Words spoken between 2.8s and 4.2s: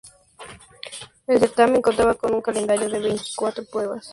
de veinticuatro pruebas.